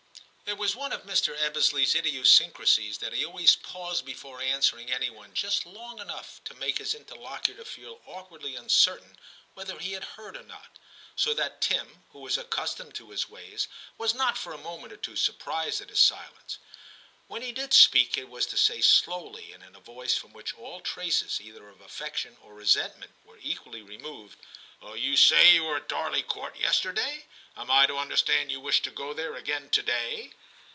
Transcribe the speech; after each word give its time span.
It 0.43 0.57
was 0.57 0.75
one 0.75 0.91
of 0.91 1.03
Mr. 1.03 1.33
Ebbesley's 1.39 1.93
idiosyn 1.93 2.51
crasies 2.51 2.97
that 2.99 3.13
he 3.13 3.23
always 3.23 3.55
paused 3.55 4.03
before 4.05 4.41
answer 4.41 4.77
ing 4.77 4.91
any 4.91 5.09
one 5.09 5.33
just 5.33 5.65
long 5.65 5.99
enough 5.99 6.43
to 6.43 6.53
make 6.55 6.77
his 6.77 6.93
IX 6.93 7.05
TIM 7.05 7.17
205 7.21 7.49
interlocutor 7.55 7.63
feel 7.63 8.01
awkwardly 8.05 8.57
uncertain 8.57 9.17
whether 9.53 9.79
he 9.79 9.93
had 9.93 10.03
heard 10.03 10.35
or 10.35 10.43
not; 10.43 10.77
so 11.15 11.33
that 11.33 11.61
Tim, 11.61 12.03
who 12.09 12.19
was 12.19 12.37
accustomed 12.37 12.93
to 12.95 13.11
his 13.11 13.29
ways, 13.29 13.69
was 13.97 14.13
not 14.13 14.37
for 14.37 14.51
a 14.51 14.57
moment 14.57 14.91
or 14.91 14.97
two 14.97 15.15
surprised 15.15 15.79
at 15.79 15.87
his 15.87 16.01
silence. 16.01 16.57
When 17.29 17.41
he 17.41 17.53
did 17.53 17.73
speak 17.73 18.17
it 18.17 18.27
was 18.27 18.45
to 18.47 18.57
say 18.57 18.81
slowly, 18.81 19.53
and 19.53 19.63
in 19.63 19.73
a 19.73 19.79
voice 19.79 20.17
from 20.17 20.33
which 20.33 20.53
all 20.55 20.81
traces 20.81 21.39
either 21.39 21.69
of 21.69 21.79
affec 21.79 22.17
tion 22.17 22.35
or 22.41 22.53
resentment 22.53 23.13
were 23.23 23.39
equally 23.41 23.83
removed 23.83 24.37
—* 24.81 24.81
You 24.83 25.15
say 25.15 25.53
you 25.53 25.63
were 25.63 25.77
at 25.77 25.87
Darley 25.87 26.23
Court 26.23 26.55
yester 26.57 26.91
day; 26.91 27.27
am 27.55 27.69
I 27.71 27.85
to 27.85 27.97
understand 27.99 28.49
that 28.49 28.53
you 28.53 28.59
wish 28.59 28.81
to 28.81 28.91
go 28.91 29.13
there 29.13 29.35
again 29.35 29.69
to 29.69 29.83
day 29.83 30.33